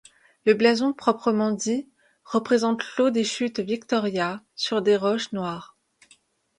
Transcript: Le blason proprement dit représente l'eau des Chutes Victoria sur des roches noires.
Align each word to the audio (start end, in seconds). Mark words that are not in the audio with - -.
Le 0.47 0.55
blason 0.55 0.93
proprement 0.93 1.51
dit 1.51 1.87
représente 2.25 2.81
l'eau 2.97 3.11
des 3.11 3.23
Chutes 3.23 3.59
Victoria 3.59 4.41
sur 4.55 4.81
des 4.81 4.97
roches 4.97 5.31
noires. 5.31 5.77